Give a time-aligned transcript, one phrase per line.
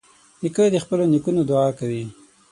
[0.41, 2.03] نیکه د خپلو نیکونو دعا کوي.